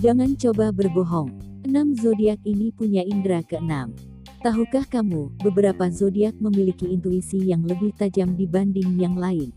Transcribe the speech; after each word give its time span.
Jangan 0.00 0.32
coba 0.40 0.72
berbohong. 0.72 1.28
Enam 1.68 1.92
zodiak 1.92 2.40
ini 2.48 2.72
punya 2.72 3.04
indera 3.04 3.44
keenam. 3.44 3.92
Tahukah 4.40 4.88
kamu, 4.88 5.28
beberapa 5.44 5.92
zodiak 5.92 6.32
memiliki 6.40 6.88
intuisi 6.88 7.52
yang 7.52 7.68
lebih 7.68 7.92
tajam 7.92 8.32
dibanding 8.32 8.96
yang 8.96 9.12
lain. 9.20 9.52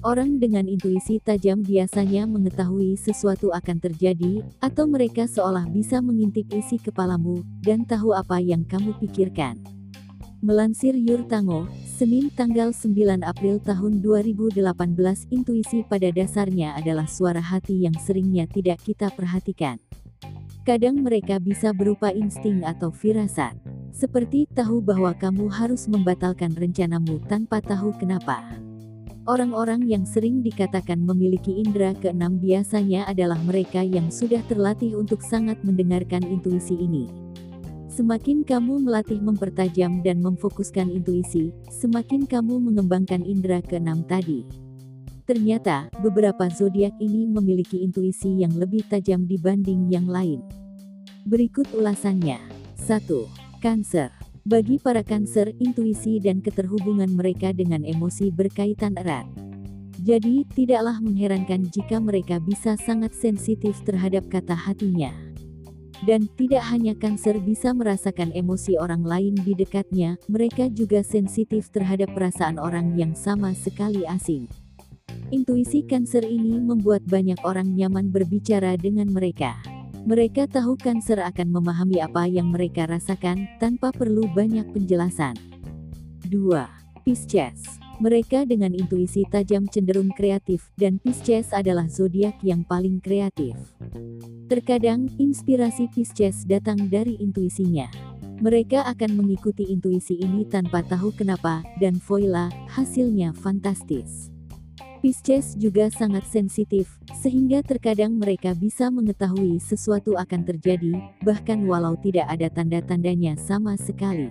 Orang 0.00 0.40
dengan 0.40 0.64
intuisi 0.64 1.20
tajam 1.20 1.60
biasanya 1.60 2.24
mengetahui 2.24 2.96
sesuatu 2.96 3.52
akan 3.52 3.76
terjadi, 3.76 4.40
atau 4.64 4.88
mereka 4.88 5.28
seolah 5.28 5.68
bisa 5.68 6.00
mengintip 6.00 6.48
isi 6.48 6.80
kepalamu 6.80 7.44
dan 7.60 7.84
tahu 7.84 8.16
apa 8.16 8.40
yang 8.40 8.64
kamu 8.64 8.96
pikirkan. 8.96 9.77
Melansir 10.38 10.94
Yurtango, 10.94 11.66
Senin 11.82 12.30
tanggal 12.30 12.70
9 12.70 13.26
April 13.26 13.58
tahun 13.58 13.98
2018 13.98 14.62
intuisi 15.34 15.82
pada 15.82 16.14
dasarnya 16.14 16.78
adalah 16.78 17.10
suara 17.10 17.42
hati 17.42 17.82
yang 17.82 17.98
seringnya 17.98 18.46
tidak 18.46 18.78
kita 18.86 19.10
perhatikan. 19.10 19.82
Kadang 20.62 21.02
mereka 21.02 21.42
bisa 21.42 21.74
berupa 21.74 22.14
insting 22.14 22.62
atau 22.62 22.94
firasat. 22.94 23.58
Seperti 23.90 24.46
tahu 24.54 24.78
bahwa 24.78 25.10
kamu 25.10 25.50
harus 25.50 25.90
membatalkan 25.90 26.54
rencanamu 26.54 27.18
tanpa 27.26 27.58
tahu 27.58 27.98
kenapa. 27.98 28.46
Orang-orang 29.26 29.90
yang 29.90 30.06
sering 30.06 30.46
dikatakan 30.46 31.02
memiliki 31.02 31.50
indera 31.66 31.98
keenam 31.98 32.38
biasanya 32.38 33.10
adalah 33.10 33.42
mereka 33.42 33.82
yang 33.82 34.06
sudah 34.06 34.46
terlatih 34.46 34.94
untuk 34.94 35.18
sangat 35.18 35.58
mendengarkan 35.66 36.22
intuisi 36.22 36.78
ini. 36.78 37.10
Semakin 37.98 38.46
kamu 38.46 38.86
melatih 38.86 39.18
mempertajam 39.18 40.06
dan 40.06 40.22
memfokuskan 40.22 40.86
intuisi, 40.86 41.50
semakin 41.66 42.30
kamu 42.30 42.62
mengembangkan 42.70 43.26
indera 43.26 43.58
keenam 43.58 44.06
tadi. 44.06 44.46
Ternyata, 45.26 45.90
beberapa 45.98 46.46
zodiak 46.46 46.94
ini 47.02 47.26
memiliki 47.26 47.82
intuisi 47.82 48.38
yang 48.38 48.54
lebih 48.54 48.86
tajam 48.86 49.26
dibanding 49.26 49.90
yang 49.90 50.06
lain. 50.06 50.46
Berikut 51.26 51.66
ulasannya. 51.74 52.38
1. 52.78 53.02
Cancer. 53.58 54.14
Bagi 54.46 54.78
para 54.78 55.02
Cancer, 55.02 55.50
intuisi 55.58 56.22
dan 56.22 56.38
keterhubungan 56.38 57.10
mereka 57.10 57.50
dengan 57.50 57.82
emosi 57.82 58.30
berkaitan 58.30 58.94
erat. 58.94 59.26
Jadi, 59.98 60.46
tidaklah 60.54 61.02
mengherankan 61.02 61.66
jika 61.66 61.98
mereka 61.98 62.38
bisa 62.38 62.78
sangat 62.78 63.10
sensitif 63.18 63.82
terhadap 63.82 64.30
kata 64.30 64.54
hatinya. 64.54 65.27
Dan 66.06 66.30
tidak 66.38 66.62
hanya 66.70 66.94
kanker 66.94 67.42
bisa 67.42 67.74
merasakan 67.74 68.30
emosi 68.30 68.78
orang 68.78 69.02
lain 69.02 69.34
di 69.42 69.56
dekatnya, 69.58 70.14
mereka 70.30 70.70
juga 70.70 71.02
sensitif 71.02 71.74
terhadap 71.74 72.14
perasaan 72.14 72.60
orang 72.62 72.94
yang 72.94 73.18
sama 73.18 73.50
sekali 73.56 74.06
asing. 74.06 74.46
Intuisi 75.34 75.82
kanker 75.82 76.22
ini 76.22 76.62
membuat 76.62 77.02
banyak 77.04 77.42
orang 77.42 77.74
nyaman 77.74 78.14
berbicara 78.14 78.78
dengan 78.78 79.10
mereka. 79.10 79.58
Mereka 80.06 80.48
tahu 80.48 80.78
kanker 80.78 81.20
akan 81.20 81.48
memahami 81.52 82.00
apa 82.00 82.24
yang 82.30 82.54
mereka 82.54 82.86
rasakan 82.86 83.44
tanpa 83.58 83.90
perlu 83.92 84.24
banyak 84.30 84.64
penjelasan. 84.70 85.36
2. 86.30 87.04
Pisces 87.04 87.87
mereka 87.98 88.46
dengan 88.46 88.74
intuisi 88.74 89.26
tajam 89.26 89.66
cenderung 89.66 90.14
kreatif, 90.14 90.70
dan 90.78 91.02
Pisces 91.02 91.50
adalah 91.50 91.90
zodiak 91.90 92.38
yang 92.46 92.62
paling 92.62 93.02
kreatif. 93.02 93.54
Terkadang, 94.46 95.10
inspirasi 95.18 95.90
Pisces 95.90 96.46
datang 96.46 96.86
dari 96.86 97.18
intuisinya. 97.18 97.90
Mereka 98.38 98.86
akan 98.86 99.18
mengikuti 99.18 99.66
intuisi 99.66 100.22
ini 100.22 100.46
tanpa 100.46 100.86
tahu 100.86 101.10
kenapa, 101.10 101.66
dan 101.82 101.98
voila, 101.98 102.46
hasilnya 102.70 103.34
fantastis. 103.34 104.30
Pisces 104.98 105.54
juga 105.54 105.90
sangat 105.94 106.26
sensitif, 106.26 106.98
sehingga 107.22 107.62
terkadang 107.62 108.18
mereka 108.18 108.54
bisa 108.54 108.90
mengetahui 108.90 109.58
sesuatu 109.62 110.18
akan 110.18 110.42
terjadi, 110.42 110.98
bahkan 111.22 111.62
walau 111.66 111.94
tidak 111.98 112.26
ada 112.26 112.50
tanda-tandanya 112.50 113.38
sama 113.38 113.78
sekali. 113.78 114.30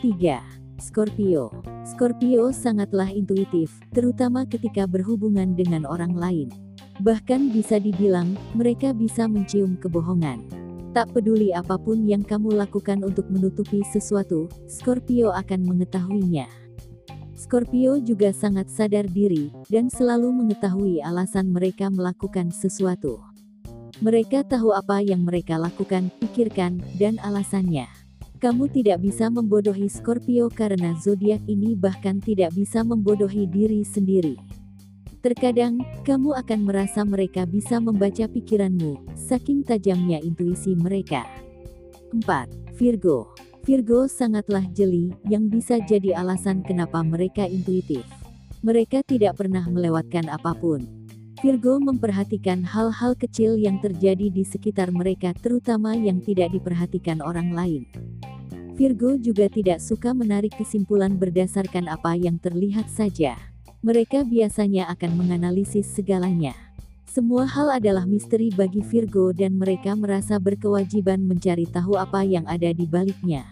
3. 0.00 0.63
Scorpio. 0.82 1.54
Scorpio 1.86 2.50
sangatlah 2.50 3.06
intuitif, 3.06 3.78
terutama 3.94 4.42
ketika 4.42 4.90
berhubungan 4.90 5.54
dengan 5.54 5.86
orang 5.86 6.18
lain. 6.18 6.48
Bahkan 7.02 7.54
bisa 7.54 7.78
dibilang, 7.78 8.34
mereka 8.58 8.90
bisa 8.90 9.30
mencium 9.30 9.78
kebohongan. 9.78 10.42
Tak 10.94 11.10
peduli 11.10 11.50
apa 11.50 11.74
pun 11.74 12.06
yang 12.06 12.22
kamu 12.22 12.54
lakukan 12.54 13.02
untuk 13.02 13.26
menutupi 13.30 13.82
sesuatu, 13.86 14.46
Scorpio 14.70 15.34
akan 15.34 15.66
mengetahuinya. 15.66 16.46
Scorpio 17.34 17.98
juga 17.98 18.30
sangat 18.30 18.70
sadar 18.70 19.10
diri, 19.10 19.50
dan 19.66 19.90
selalu 19.90 20.30
mengetahui 20.30 21.02
alasan 21.02 21.50
mereka 21.50 21.90
melakukan 21.90 22.54
sesuatu. 22.54 23.18
Mereka 24.02 24.46
tahu 24.46 24.74
apa 24.74 25.02
yang 25.02 25.22
mereka 25.22 25.58
lakukan, 25.58 26.10
pikirkan, 26.18 26.82
dan 26.98 27.18
alasannya. 27.22 28.03
Kamu 28.44 28.68
tidak 28.68 29.00
bisa 29.00 29.32
membodohi 29.32 29.88
Scorpio 29.88 30.52
karena 30.52 30.92
zodiak 31.00 31.40
ini 31.48 31.72
bahkan 31.72 32.20
tidak 32.20 32.52
bisa 32.52 32.84
membodohi 32.84 33.48
diri 33.48 33.80
sendiri. 33.80 34.36
Terkadang, 35.24 35.80
kamu 36.04 36.36
akan 36.44 36.68
merasa 36.68 37.08
mereka 37.08 37.48
bisa 37.48 37.80
membaca 37.80 38.28
pikiranmu, 38.28 39.16
saking 39.16 39.64
tajamnya 39.64 40.20
intuisi 40.20 40.76
mereka. 40.76 41.24
4. 42.12 42.76
Virgo 42.76 43.32
Virgo 43.64 44.04
sangatlah 44.12 44.68
jeli, 44.76 45.16
yang 45.24 45.48
bisa 45.48 45.80
jadi 45.80 46.12
alasan 46.20 46.60
kenapa 46.60 47.00
mereka 47.00 47.48
intuitif. 47.48 48.04
Mereka 48.60 49.08
tidak 49.08 49.40
pernah 49.40 49.64
melewatkan 49.64 50.28
apa 50.28 50.52
pun. 50.52 50.84
Virgo 51.40 51.80
memperhatikan 51.80 52.60
hal-hal 52.60 53.16
kecil 53.16 53.56
yang 53.56 53.80
terjadi 53.80 54.28
di 54.28 54.44
sekitar 54.44 54.92
mereka 54.92 55.32
terutama 55.32 55.96
yang 55.96 56.20
tidak 56.20 56.52
diperhatikan 56.52 57.24
orang 57.24 57.48
lain. 57.56 57.88
Virgo 58.74 59.14
juga 59.14 59.46
tidak 59.46 59.78
suka 59.78 60.10
menarik 60.10 60.50
kesimpulan 60.58 61.14
berdasarkan 61.14 61.86
apa 61.86 62.18
yang 62.18 62.42
terlihat 62.42 62.90
saja. 62.90 63.38
Mereka 63.86 64.26
biasanya 64.26 64.90
akan 64.90 65.14
menganalisis 65.14 65.86
segalanya. 65.86 66.58
Semua 67.06 67.46
hal 67.46 67.70
adalah 67.70 68.02
misteri 68.02 68.50
bagi 68.50 68.82
Virgo 68.82 69.30
dan 69.30 69.54
mereka 69.54 69.94
merasa 69.94 70.42
berkewajiban 70.42 71.22
mencari 71.22 71.70
tahu 71.70 71.94
apa 71.94 72.26
yang 72.26 72.42
ada 72.50 72.74
di 72.74 72.82
baliknya. 72.90 73.46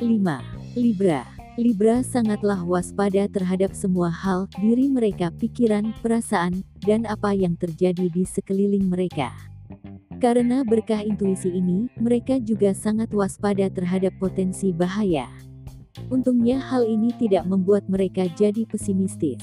5. 0.00 0.16
Libra 0.80 1.28
Libra 1.60 2.00
sangatlah 2.00 2.64
waspada 2.64 3.28
terhadap 3.28 3.76
semua 3.76 4.08
hal, 4.08 4.48
diri 4.56 4.88
mereka, 4.88 5.28
pikiran, 5.28 5.92
perasaan, 6.00 6.64
dan 6.80 7.04
apa 7.04 7.36
yang 7.36 7.52
terjadi 7.58 8.08
di 8.08 8.24
sekeliling 8.24 8.88
mereka. 8.88 9.34
Karena 10.18 10.66
berkah 10.66 10.98
intuisi 10.98 11.46
ini, 11.46 11.86
mereka 11.94 12.42
juga 12.42 12.74
sangat 12.74 13.14
waspada 13.14 13.70
terhadap 13.70 14.10
potensi 14.18 14.74
bahaya. 14.74 15.30
Untungnya 16.10 16.58
hal 16.58 16.82
ini 16.90 17.14
tidak 17.22 17.46
membuat 17.46 17.86
mereka 17.86 18.26
jadi 18.34 18.66
pesimistis. 18.66 19.42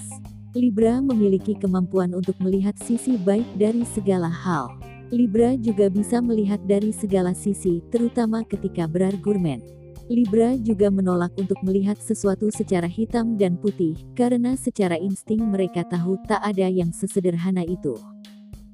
Libra 0.52 1.00
memiliki 1.00 1.56
kemampuan 1.56 2.12
untuk 2.12 2.36
melihat 2.44 2.76
sisi 2.80 3.16
baik 3.16 3.48
dari 3.56 3.88
segala 3.88 4.28
hal. 4.28 4.76
Libra 5.16 5.56
juga 5.56 5.88
bisa 5.88 6.20
melihat 6.20 6.60
dari 6.68 6.92
segala 6.92 7.32
sisi, 7.32 7.80
terutama 7.88 8.44
ketika 8.44 8.84
berargumen. 8.84 9.64
Libra 10.12 10.60
juga 10.60 10.92
menolak 10.92 11.32
untuk 11.40 11.60
melihat 11.64 11.96
sesuatu 11.96 12.52
secara 12.52 12.88
hitam 12.88 13.40
dan 13.40 13.56
putih, 13.56 13.96
karena 14.12 14.60
secara 14.60 15.00
insting 15.00 15.40
mereka 15.40 15.88
tahu 15.88 16.20
tak 16.28 16.44
ada 16.44 16.68
yang 16.68 16.92
sesederhana 16.92 17.64
itu. 17.64 17.96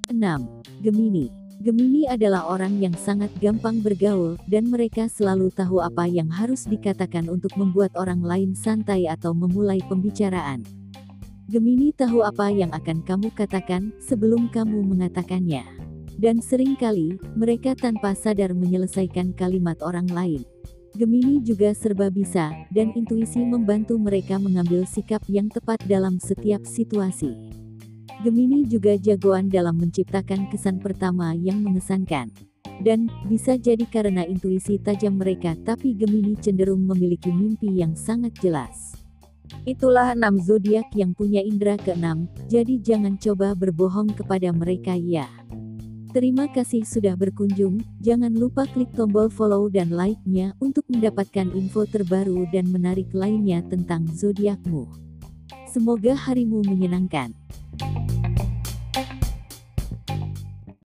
6. 0.10 0.18
Gemini 0.82 1.41
Gemini 1.62 2.10
adalah 2.10 2.50
orang 2.50 2.82
yang 2.82 2.98
sangat 2.98 3.30
gampang 3.38 3.86
bergaul, 3.86 4.34
dan 4.50 4.74
mereka 4.74 5.06
selalu 5.06 5.54
tahu 5.54 5.78
apa 5.78 6.10
yang 6.10 6.26
harus 6.26 6.66
dikatakan 6.66 7.30
untuk 7.30 7.54
membuat 7.54 7.94
orang 7.94 8.26
lain 8.26 8.58
santai 8.58 9.06
atau 9.06 9.38
memulai 9.38 9.78
pembicaraan. 9.86 10.66
Gemini 11.46 11.94
tahu 11.94 12.26
apa 12.26 12.50
yang 12.50 12.74
akan 12.74 13.06
kamu 13.06 13.30
katakan 13.38 13.94
sebelum 14.02 14.50
kamu 14.50 14.82
mengatakannya. 14.90 15.62
Dan 16.18 16.42
sering 16.42 16.74
kali, 16.74 17.22
mereka 17.38 17.78
tanpa 17.78 18.18
sadar 18.18 18.58
menyelesaikan 18.58 19.38
kalimat 19.38 19.78
orang 19.86 20.10
lain. 20.10 20.42
Gemini 20.98 21.46
juga 21.46 21.78
serba 21.78 22.10
bisa, 22.10 22.50
dan 22.74 22.90
intuisi 22.98 23.46
membantu 23.46 24.02
mereka 24.02 24.42
mengambil 24.42 24.82
sikap 24.90 25.22
yang 25.30 25.46
tepat 25.46 25.78
dalam 25.86 26.18
setiap 26.18 26.66
situasi. 26.66 27.38
Gemini 28.22 28.70
juga 28.70 28.94
jagoan 29.02 29.50
dalam 29.50 29.82
menciptakan 29.82 30.46
kesan 30.54 30.78
pertama 30.78 31.34
yang 31.34 31.66
mengesankan. 31.66 32.30
Dan, 32.82 33.10
bisa 33.26 33.58
jadi 33.58 33.82
karena 33.90 34.22
intuisi 34.30 34.78
tajam 34.78 35.18
mereka 35.18 35.58
tapi 35.66 35.98
Gemini 35.98 36.38
cenderung 36.38 36.86
memiliki 36.86 37.34
mimpi 37.34 37.82
yang 37.82 37.98
sangat 37.98 38.38
jelas. 38.38 38.94
Itulah 39.66 40.14
enam 40.14 40.38
zodiak 40.38 40.94
yang 40.94 41.18
punya 41.18 41.42
indera 41.42 41.82
keenam, 41.82 42.30
jadi 42.46 42.78
jangan 42.78 43.18
coba 43.18 43.58
berbohong 43.58 44.14
kepada 44.14 44.54
mereka 44.54 44.94
ya. 44.94 45.26
Terima 46.14 46.46
kasih 46.46 46.86
sudah 46.86 47.18
berkunjung, 47.18 47.82
jangan 48.04 48.38
lupa 48.38 48.70
klik 48.70 48.94
tombol 48.94 49.34
follow 49.34 49.66
dan 49.72 49.90
like-nya 49.90 50.54
untuk 50.62 50.86
mendapatkan 50.94 51.50
info 51.58 51.90
terbaru 51.90 52.46
dan 52.54 52.70
menarik 52.70 53.10
lainnya 53.16 53.66
tentang 53.66 54.06
zodiakmu. 54.12 54.86
Semoga 55.72 56.14
harimu 56.14 56.68
menyenangkan. 56.68 57.32